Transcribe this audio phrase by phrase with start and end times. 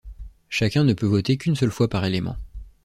[0.49, 2.35] Chacun ne peut voter qu'une seule fois par élément.